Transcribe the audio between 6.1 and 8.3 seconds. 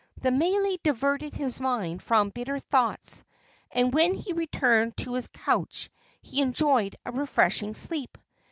he enjoyed a refreshing sleep.